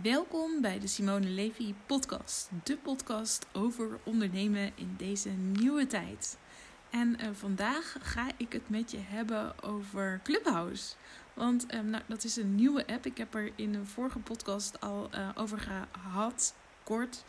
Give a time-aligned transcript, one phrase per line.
[0.00, 6.38] Welkom bij de Simone Levy podcast, de podcast over ondernemen in deze nieuwe tijd.
[6.90, 10.94] En uh, vandaag ga ik het met je hebben over Clubhouse.
[11.34, 13.06] Want um, nou, dat is een nieuwe app.
[13.06, 17.24] Ik heb er in een vorige podcast al uh, over gehad, kort.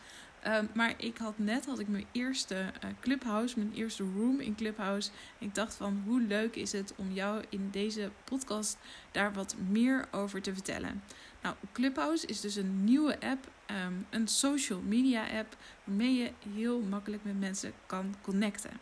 [0.48, 5.10] Um, maar ik had net had ik mijn eerste Clubhouse, mijn eerste room in Clubhouse.
[5.38, 8.78] Ik dacht van hoe leuk is het om jou in deze podcast
[9.12, 11.04] daar wat meer over te vertellen.
[11.44, 13.52] Nou, Clubhouse is dus een nieuwe app,
[13.86, 18.80] um, een social media app, waarmee je heel makkelijk met mensen kan connecten.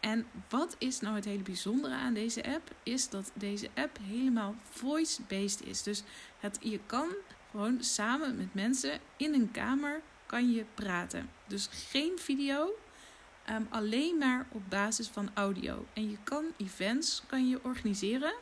[0.00, 2.74] En wat is nou het hele bijzondere aan deze app?
[2.82, 5.82] Is dat deze app helemaal voice-based is.
[5.82, 6.02] Dus
[6.38, 7.08] het, je kan
[7.50, 11.30] gewoon samen met mensen in een kamer kan je praten.
[11.46, 12.70] Dus geen video,
[13.50, 15.86] um, alleen maar op basis van audio.
[15.92, 18.34] En je kan events kan je organiseren.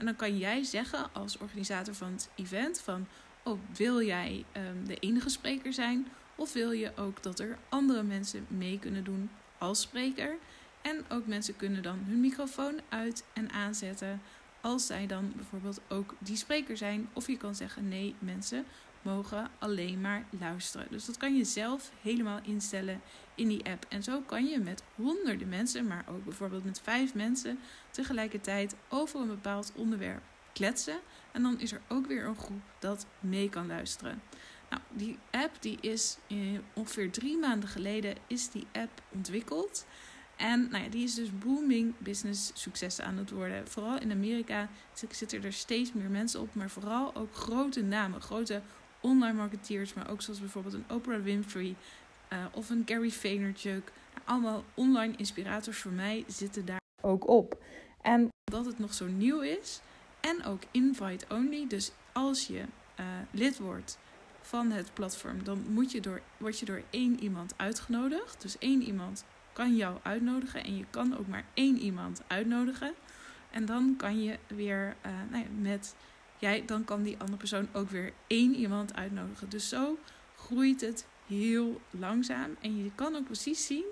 [0.00, 3.06] En dan kan jij zeggen als organisator van het event van...
[3.42, 6.06] Oh, wil jij um, de enige spreker zijn?
[6.34, 10.36] Of wil je ook dat er andere mensen mee kunnen doen als spreker?
[10.82, 14.20] En ook mensen kunnen dan hun microfoon uit en aanzetten
[14.60, 17.08] als zij dan bijvoorbeeld ook die spreker zijn.
[17.12, 18.64] Of je kan zeggen: nee, mensen
[19.02, 20.86] mogen alleen maar luisteren.
[20.90, 23.00] Dus dat kan je zelf helemaal instellen
[23.34, 23.86] in die app.
[23.88, 27.58] En zo kan je met honderden mensen, maar ook bijvoorbeeld met vijf mensen,
[27.90, 30.98] tegelijkertijd over een bepaald onderwerp kletsen.
[31.32, 34.22] En dan is er ook weer een groep dat mee kan luisteren.
[34.70, 36.38] Nou, die app die is eh,
[36.74, 39.86] ongeveer drie maanden geleden is die app ontwikkeld.
[40.36, 43.68] En nou ja, die is dus booming business succes aan het worden.
[43.68, 44.68] Vooral in Amerika
[45.10, 48.62] zitten er steeds meer mensen op, maar vooral ook grote namen, grote
[49.00, 51.74] online marketeers, maar ook zoals bijvoorbeeld een Oprah Winfrey
[52.32, 53.92] uh, of een Gary Vaynerchuk.
[54.24, 57.62] Allemaal online inspirators voor mij zitten daar ook op.
[58.02, 59.80] En dat het nog zo nieuw is
[60.20, 61.66] en ook invite only.
[61.68, 62.58] Dus als je
[63.00, 63.98] uh, lid wordt
[64.40, 68.42] van het platform, dan moet je door, word je door één iemand uitgenodigd.
[68.42, 72.94] Dus één iemand kan jou uitnodigen en je kan ook maar één iemand uitnodigen.
[73.50, 75.94] En dan kan je weer uh, nou ja, met
[76.40, 79.48] jij, dan kan die andere persoon ook weer één iemand uitnodigen.
[79.48, 79.98] Dus zo
[80.36, 82.56] groeit het heel langzaam.
[82.60, 83.84] En je kan ook precies zien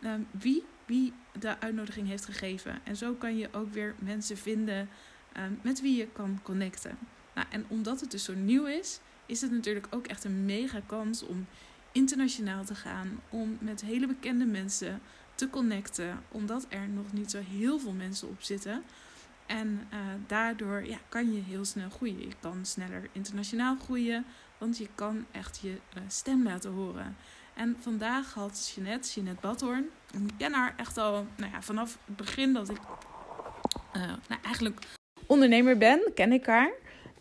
[0.00, 2.80] um, wie, wie de uitnodiging heeft gegeven.
[2.84, 4.88] En zo kan je ook weer mensen vinden
[5.36, 6.98] um, met wie je kan connecten.
[7.34, 10.80] Nou, en omdat het dus zo nieuw is, is het natuurlijk ook echt een mega
[10.86, 11.46] kans om
[11.92, 13.20] internationaal te gaan.
[13.28, 15.00] Om met hele bekende mensen
[15.34, 16.22] te connecten.
[16.28, 18.82] Omdat er nog niet zo heel veel mensen op zitten.
[19.50, 22.20] En uh, daardoor ja, kan je heel snel groeien.
[22.20, 24.24] Je kan sneller internationaal groeien,
[24.58, 27.16] want je kan echt je uh, stem laten horen.
[27.54, 32.16] En vandaag had Jeanette, Jeanette Badhoorn, ik ken haar echt al nou ja, vanaf het
[32.16, 32.78] begin dat ik
[33.96, 34.86] uh, nou, eigenlijk
[35.26, 36.72] ondernemer ben, ken ik haar.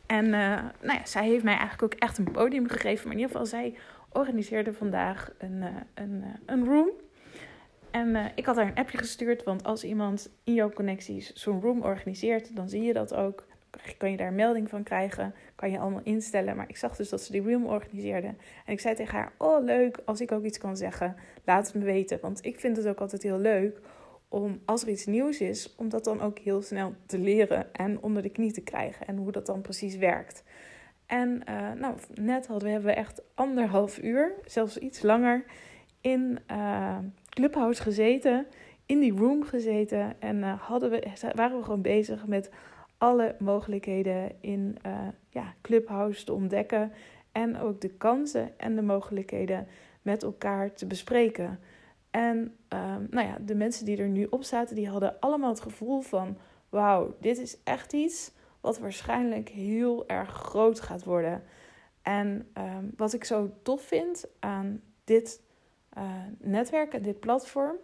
[0.06, 3.04] En nou ja, zij heeft mij eigenlijk ook echt een podium gegeven.
[3.08, 3.78] Maar in ieder geval, zij
[4.10, 5.64] organiseerde vandaag een,
[5.94, 6.90] een, een room
[7.92, 11.62] en uh, ik had haar een appje gestuurd, want als iemand in jouw connecties zo'n
[11.62, 13.48] room organiseert, dan zie je dat ook.
[13.98, 16.56] Kan je daar melding van krijgen, kan je allemaal instellen.
[16.56, 18.28] Maar ik zag dus dat ze die room organiseerde.
[18.66, 21.76] En ik zei tegen haar, oh leuk, als ik ook iets kan zeggen, laat het
[21.76, 22.20] me weten.
[22.22, 23.80] Want ik vind het ook altijd heel leuk
[24.28, 28.02] om, als er iets nieuws is, om dat dan ook heel snel te leren en
[28.02, 29.08] onder de knie te krijgen.
[29.08, 30.44] En hoe dat dan precies werkt.
[31.06, 35.44] En uh, nou, net hadden we, hebben we echt anderhalf uur, zelfs iets langer,
[36.02, 36.40] in...
[36.52, 36.98] Uh,
[37.40, 38.48] Clubhouse gezeten,
[38.86, 41.04] in die room gezeten en uh, hadden we,
[41.36, 42.50] waren we gewoon bezig met
[42.98, 46.92] alle mogelijkheden in uh, ja, Clubhouse te ontdekken
[47.32, 49.68] en ook de kansen en de mogelijkheden
[50.02, 51.60] met elkaar te bespreken.
[52.12, 55.62] En uh, nou ja, de mensen die er nu op zaten, die hadden allemaal het
[55.62, 56.38] gevoel van:
[56.70, 61.44] wauw, dit is echt iets wat waarschijnlijk heel erg groot gaat worden.
[62.02, 65.48] En ehm, wat ik zo tof vind aan dit
[65.98, 66.04] uh,
[66.38, 67.76] netwerk en dit platform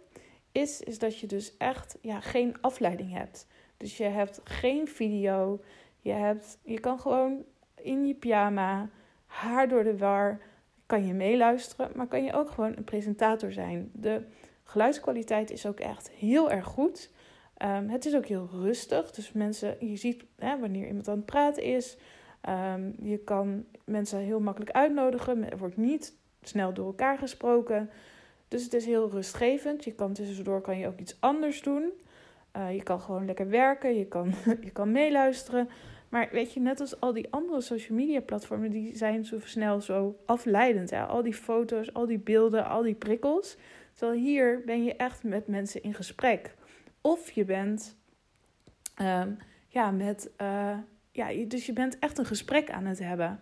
[0.52, 3.46] is, is dat je dus echt ja, geen afleiding hebt.
[3.76, 5.60] Dus je hebt geen video.
[6.00, 8.90] Je, hebt, je kan gewoon in je pyjama,
[9.26, 10.40] haar door de war,
[10.86, 13.90] kan je meeluisteren, maar kan je ook gewoon een presentator zijn.
[13.92, 14.22] De
[14.64, 17.10] geluidskwaliteit is ook echt heel erg goed.
[17.62, 19.10] Um, het is ook heel rustig.
[19.10, 21.96] Dus mensen, je ziet hè, wanneer iemand aan het praten is.
[22.48, 25.50] Um, je kan mensen heel makkelijk uitnodigen.
[25.50, 26.16] Er wordt niet
[26.48, 27.90] snel door elkaar gesproken.
[28.48, 29.84] Dus het is heel rustgevend.
[29.84, 31.92] Je kan tussendoor kan je ook iets anders doen.
[32.56, 35.68] Uh, je kan gewoon lekker werken, je kan, je kan meeluisteren.
[36.08, 39.80] Maar weet je, net als al die andere social media platformen, die zijn zo snel
[39.80, 40.90] zo afleidend.
[40.90, 41.04] Hè?
[41.04, 43.56] Al die foto's, al die beelden, al die prikkels.
[43.94, 46.54] Terwijl hier ben je echt met mensen in gesprek.
[47.00, 47.96] Of je bent,
[49.02, 49.36] um,
[49.68, 50.78] ja, met, uh,
[51.10, 53.40] ja, dus je bent echt een gesprek aan het hebben.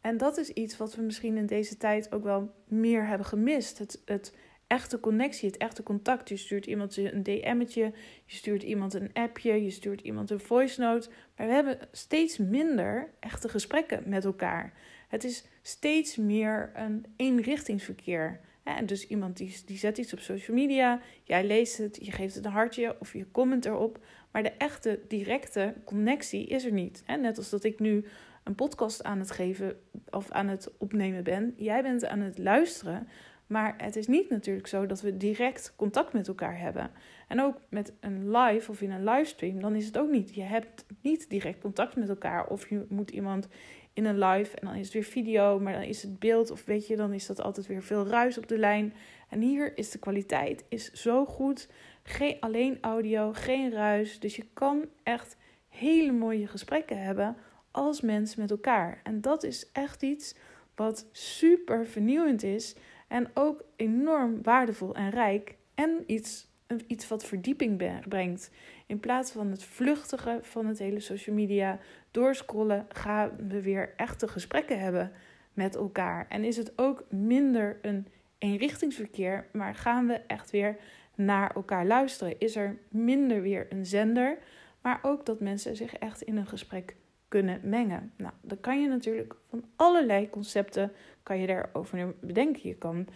[0.00, 3.78] En dat is iets wat we misschien in deze tijd ook wel meer hebben gemist.
[3.78, 4.34] Het, het
[4.66, 6.28] echte connectie, het echte contact.
[6.28, 7.92] Je stuurt iemand een DM'tje,
[8.24, 11.08] je stuurt iemand een appje, je stuurt iemand een voice note.
[11.36, 14.72] Maar we hebben steeds minder echte gesprekken met elkaar.
[15.08, 18.40] Het is steeds meer een eenrichtingsverkeer.
[18.62, 22.34] En dus iemand die, die zet iets op social media, jij leest het, je geeft
[22.34, 23.98] het een hartje of je comment erop.
[24.32, 27.02] Maar de echte directe connectie is er niet.
[27.06, 28.04] Net als dat ik nu
[28.50, 29.76] een podcast aan het geven
[30.10, 31.54] of aan het opnemen ben.
[31.56, 33.08] Jij bent aan het luisteren.
[33.46, 36.90] Maar het is niet natuurlijk zo dat we direct contact met elkaar hebben.
[37.28, 40.34] En ook met een live of in een livestream, dan is het ook niet.
[40.34, 42.46] Je hebt niet direct contact met elkaar.
[42.46, 43.48] Of je moet iemand
[43.92, 46.50] in een live en dan is het weer video, maar dan is het beeld.
[46.50, 48.94] Of weet je, dan is dat altijd weer veel ruis op de lijn.
[49.28, 51.68] En hier is de kwaliteit is zo goed.
[52.02, 54.20] Geen alleen audio, geen ruis.
[54.20, 55.36] Dus je kan echt
[55.68, 57.36] hele mooie gesprekken hebben
[57.70, 59.00] als mens met elkaar.
[59.02, 60.34] En dat is echt iets
[60.74, 62.76] wat super vernieuwend is
[63.08, 66.48] en ook enorm waardevol en rijk en iets,
[66.86, 68.50] iets wat verdieping brengt.
[68.86, 71.78] In plaats van het vluchtige van het hele social media
[72.10, 75.12] doorscrollen, gaan we weer echte gesprekken hebben
[75.52, 76.26] met elkaar.
[76.28, 78.06] En is het ook minder een
[78.38, 80.76] eenrichtingsverkeer, maar gaan we echt weer
[81.14, 82.38] naar elkaar luisteren?
[82.38, 84.38] Is er minder weer een zender,
[84.82, 86.96] maar ook dat mensen zich echt in een gesprek
[87.30, 88.12] kunnen mengen.
[88.16, 90.92] Nou, dan kan je natuurlijk van allerlei concepten
[91.22, 92.68] kan je daarover bedenken.
[92.68, 93.06] Je kan,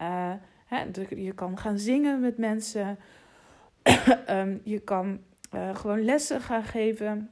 [0.00, 0.32] uh,
[0.66, 2.98] hè, je kan gaan zingen met mensen.
[4.30, 5.20] um, je kan
[5.54, 7.30] uh, gewoon lessen gaan geven.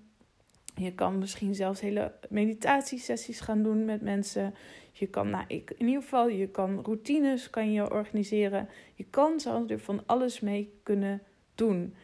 [0.75, 4.55] Je kan misschien zelfs hele meditatiesessies gaan doen met mensen.
[4.93, 8.69] Je kan, nou, ik, in ieder geval, je kan routines kan je organiseren.
[8.95, 11.23] Je kan zo er van alles mee kunnen
[11.55, 11.95] doen.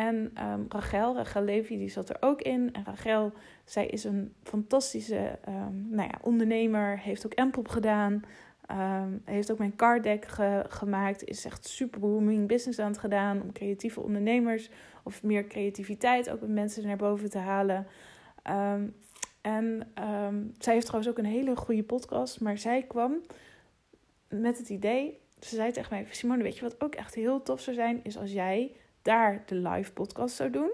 [0.00, 2.72] En um, Rachel, Rachel Levy, die zat er ook in.
[2.72, 3.32] En Rachel,
[3.64, 6.98] zij is een fantastische um, nou ja, ondernemer.
[6.98, 8.22] Heeft ook Empop gedaan.
[8.70, 11.24] Um, heeft ook mijn card deck ge gemaakt.
[11.24, 13.42] Is echt super booming business aan het gedaan.
[13.42, 14.70] Om creatieve ondernemers
[15.02, 17.86] of meer creativiteit ook met mensen naar boven te halen.
[19.40, 19.92] en
[20.58, 22.40] zij heeft trouwens ook een hele goede podcast.
[22.40, 23.16] Maar zij kwam
[24.28, 25.18] met het idee.
[25.40, 28.00] Ze zei tegen mij: Simone, weet je wat ook echt heel tof zou zijn?
[28.02, 30.70] Is als jij daar de live podcast zou doen.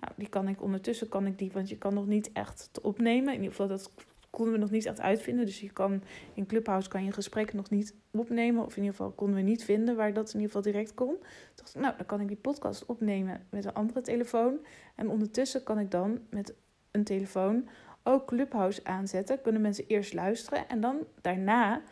[0.00, 3.28] Nou, die kan ik ondertussen, kan ik die, want je kan nog niet echt opnemen.
[3.34, 3.90] In ieder geval, dat
[4.30, 5.46] konden we nog niet echt uitvinden.
[5.46, 6.02] Dus je kan
[6.34, 8.64] in Clubhouse kan je gesprek nog niet opnemen.
[8.64, 11.16] Of in ieder geval konden we niet vinden waar dat in ieder geval direct kon.
[11.54, 14.58] Dacht nou, dan kan ik die podcast opnemen met een andere telefoon.
[14.94, 16.54] En ondertussen kan ik dan met
[16.90, 17.68] een telefoon
[18.02, 19.40] ook Clubhouse aanzetten.
[19.40, 20.68] Kunnen mensen eerst luisteren.
[20.68, 21.82] En dan daarna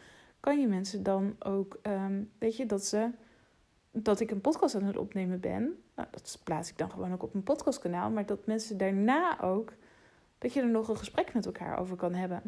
[0.41, 3.11] kan je mensen dan ook, um, weet je, dat ze
[3.91, 5.83] dat ik een podcast aan het opnemen ben.
[5.95, 8.11] Nou, dat plaats ik dan gewoon ook op een podcastkanaal.
[8.11, 9.73] Maar dat mensen daarna ook,
[10.39, 12.43] dat je er nog een gesprek met elkaar over kan hebben.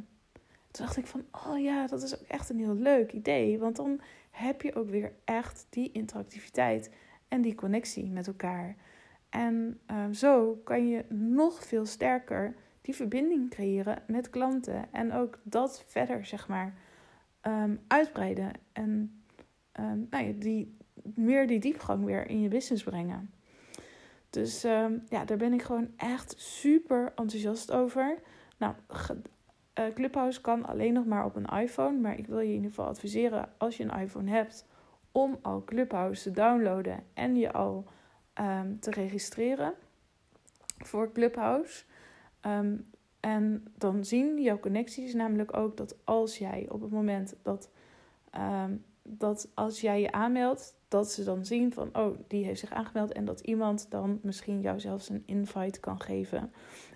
[0.70, 3.58] Toen dacht ik van, oh ja, dat is ook echt een heel leuk idee.
[3.58, 4.00] Want dan
[4.30, 6.90] heb je ook weer echt die interactiviteit
[7.28, 8.76] en die connectie met elkaar.
[9.28, 14.92] En ehm, zo kan je nog veel sterker die verbinding creëren met klanten.
[14.92, 16.74] En ook dat verder, zeg maar,
[17.42, 18.52] um, uitbreiden.
[18.72, 19.22] En
[19.80, 20.76] um, nou ja, die,
[21.14, 23.30] meer die diepgang weer in je business brengen.
[24.30, 28.18] Dus ehm, ja, daar ben ik gewoon echt super enthousiast over.
[28.56, 31.98] Nou, uh, Clubhouse kan alleen nog maar op een iPhone.
[31.98, 34.66] Maar ik wil je in ieder geval adviseren, als je een iPhone hebt,
[35.12, 37.84] om al Clubhouse te downloaden en je al
[38.40, 39.74] um, te registreren
[40.78, 41.84] voor Clubhouse.
[42.46, 47.70] Um, en dan zien jouw connecties namelijk ook dat als jij op het moment dat,
[49.02, 53.12] dat als jij je aanmeldt, dat ze dan zien van, oh, die heeft zich aangemeld.
[53.12, 56.52] En dat iemand dan misschien jou zelfs een invite kan geven.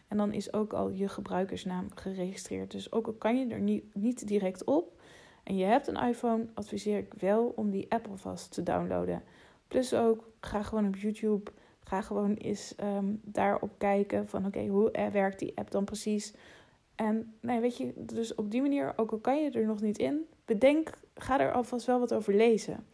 [0.08, 2.70] En dan is ook al je gebruikersnaam geregistreerd.
[2.70, 4.94] Dus ook al kan je er niet, niet direct op
[5.44, 9.22] en je hebt een iPhone, adviseer ik wel om die app alvast te downloaden.
[9.68, 11.50] Plus ook, ga gewoon op YouTube.
[11.80, 16.34] Ga gewoon eens um, daarop kijken van oké, hoe werkt die app dan precies?
[16.94, 19.98] En nee, weet je, dus op die manier, ook al kan je er nog niet
[19.98, 22.86] in, bedenk, ga er alvast wel wat over lezen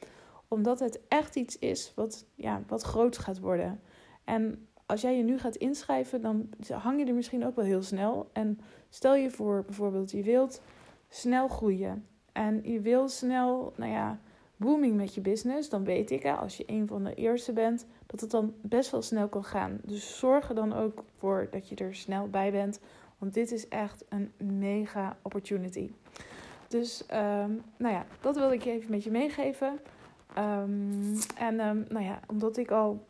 [0.51, 3.81] omdat het echt iets is wat, ja, wat groot gaat worden.
[4.25, 7.83] En als jij je nu gaat inschrijven, dan hang je er misschien ook wel heel
[7.83, 8.31] snel.
[8.33, 10.63] En stel je voor, bijvoorbeeld, je wilt
[11.09, 12.07] snel groeien.
[12.33, 14.21] En je wil snel, nou ja,
[14.57, 15.69] booming met je business.
[15.69, 19.03] Dan weet ik, als je een van de eerste bent, dat het dan best wel
[19.03, 19.81] snel kan gaan.
[19.85, 22.81] Dus zorg er dan ook voor dat je er snel bij bent.
[23.19, 25.91] Want dit is echt een mega opportunity.
[26.71, 29.81] Dus, um, nou ja, dat wilde ik je even meegeven.
[30.39, 33.05] Um, en um, nou ja, omdat ik al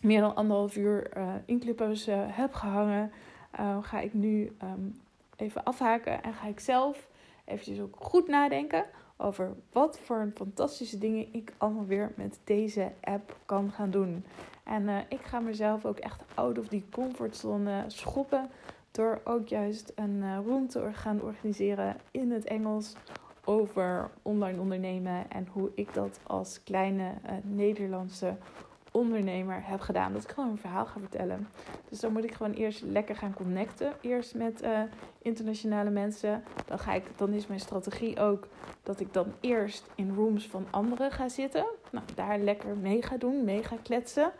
[0.00, 3.12] meer dan anderhalf uur uh, in Clubhouse uh, heb gehangen,
[3.60, 4.56] uh, ga ik nu
[5.36, 7.08] even afhaken en ga ik zelf
[7.44, 8.84] eventjes ook goed nadenken
[9.16, 14.24] over wat voor fantastische dingen ik allemaal weer met deze app kan gaan doen.
[14.64, 18.50] En ik ga mezelf ook echt out of die comfortzone schoppen
[18.92, 22.94] door ook juist een uh, room te gaan organiseren in het Engels
[23.44, 28.36] over online ondernemen en hoe ik dat als kleine uh, Nederlandse
[28.92, 30.12] ondernemer heb gedaan.
[30.12, 31.48] Dat ik gewoon een verhaal ga vertellen.
[31.88, 33.92] Dus dan moet ik gewoon eerst lekker gaan connecten.
[34.00, 34.80] Eerst met uh,
[35.22, 36.42] internationale mensen.
[36.66, 38.48] Dan, ga ik, dan is mijn strategie ook
[38.82, 41.66] dat ik dan eerst in rooms van anderen ga zitten.
[41.90, 44.32] Nou, daar lekker mee ga doen, mee ga kletsen.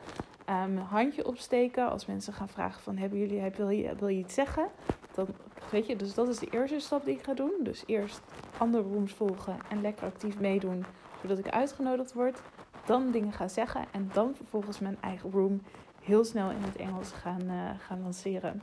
[0.50, 4.34] Um, handje opsteken als mensen gaan vragen van hebben jullie, wil, je, wil je iets
[4.34, 4.68] zeggen?
[5.14, 5.26] Dan,
[5.70, 7.52] weet je, dus dat is de eerste stap die ik ga doen.
[7.62, 8.20] Dus eerst
[8.58, 10.84] andere rooms volgen en lekker actief meedoen,
[11.20, 12.40] zodat ik uitgenodigd word
[12.87, 15.62] dan dingen gaan zeggen en dan vervolgens mijn eigen room
[16.02, 18.62] heel snel in het Engels gaan, uh, gaan lanceren.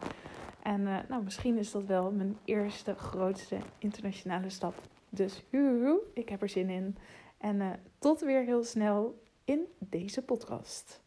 [0.64, 4.74] En uh, nou, misschien is dat wel mijn eerste grootste internationale stap.
[5.10, 6.98] Dus huuhoe, ik heb er zin in.
[7.38, 7.70] En uh,
[8.00, 11.02] tot weer heel snel in deze podcast.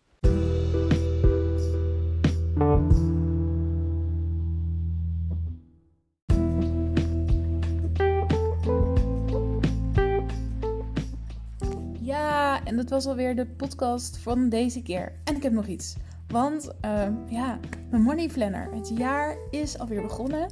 [12.65, 15.13] En dat was alweer de podcast van deze keer.
[15.25, 15.97] En ik heb nog iets.
[16.29, 17.59] Want uh, ja,
[17.91, 18.69] mijn money planner.
[18.75, 20.49] Het jaar is alweer begonnen.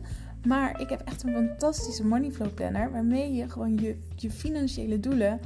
[0.47, 2.93] Maar ik heb echt een fantastische money flow planner.
[2.93, 5.41] Waarmee je gewoon je, je financiële doelen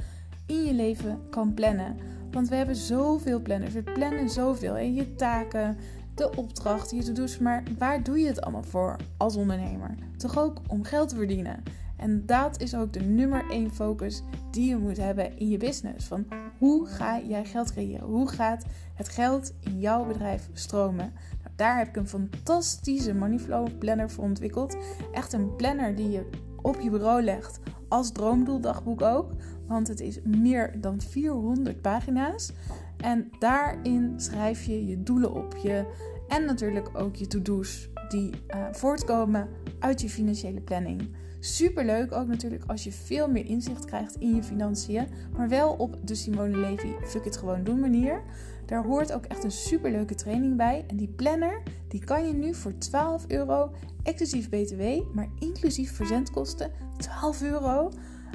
[0.45, 1.97] in je leven kan plannen.
[2.31, 3.73] Want we hebben zoveel planners.
[3.73, 4.77] We plannen zoveel.
[4.77, 5.77] En je taken,
[6.15, 7.37] de opdrachten, je to-do's.
[7.37, 9.95] Maar waar doe je het allemaal voor als ondernemer?
[10.17, 11.63] Toch ook om geld te verdienen.
[11.97, 16.05] En dat is ook de nummer één focus die je moet hebben in je business.
[16.07, 16.25] Van
[16.57, 18.07] hoe ga jij geld creëren?
[18.07, 21.13] Hoe gaat het geld in jouw bedrijf stromen?
[21.41, 24.77] Nou, daar heb ik een fantastische Moneyflow planner voor ontwikkeld.
[25.11, 26.29] Echt een planner die je
[26.61, 29.31] op je bureau legt als droomdoeldagboek ook.
[29.67, 32.51] Want het is meer dan 400 pagina's.
[32.97, 35.55] En daarin schrijf je je doelen op.
[35.63, 35.85] Je,
[36.27, 41.15] en natuurlijk ook je to-do's die uh, voortkomen uit je financiële planning.
[41.39, 45.73] Super leuk ook natuurlijk als je veel meer inzicht krijgt in je financiën, maar wel
[45.73, 48.23] op de Simone Levy fuck it gewoon doen manier.
[48.65, 50.83] Daar hoort ook echt een super leuke training bij.
[50.87, 53.71] En die planner, die kan je nu voor 12 euro,
[54.03, 54.81] exclusief BTW,
[55.13, 57.91] maar inclusief verzendkosten, 12 euro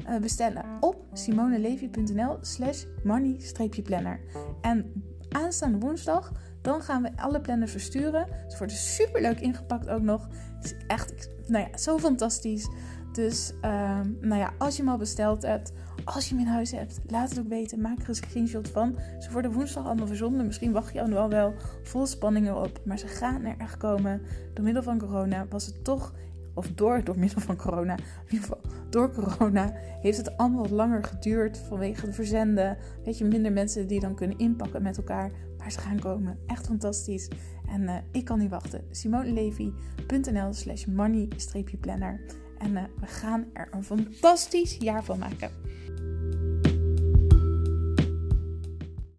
[0.09, 4.21] uh, bestellen op simonelevy.nl slash money-planner.
[4.61, 8.27] En aanstaande woensdag, dan gaan we alle planners versturen.
[8.49, 10.29] Ze worden super leuk ingepakt ook nog.
[10.57, 12.69] Het is echt, nou ja, zo fantastisch.
[13.13, 15.73] Dus uh, nou ja, als je hem al besteld hebt,
[16.05, 17.81] als je hem in huis hebt, laat het ook weten.
[17.81, 18.99] Maak er een screenshot van.
[19.19, 20.47] Ze worden woensdag allemaal verzonden.
[20.47, 22.81] Misschien wacht je al wel vol spanningen op.
[22.85, 24.23] Maar ze gaan er echt komen.
[24.55, 26.13] Door middel van corona was het toch
[26.55, 30.71] of door, door middel van corona, in ieder geval door corona, heeft het allemaal wat
[30.71, 32.77] langer geduurd vanwege de verzenden.
[33.05, 35.31] Weet je, minder mensen die dan kunnen inpakken met elkaar.
[35.61, 36.39] Maar ze gaan komen.
[36.47, 37.29] Echt fantastisch.
[37.69, 38.85] En uh, ik kan niet wachten.
[38.91, 42.21] simonelevy.nl slash money-planner.
[42.59, 45.51] En uh, we gaan er een fantastisch jaar van maken.